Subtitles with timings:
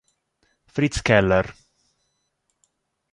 [0.65, 1.45] Fritz Keller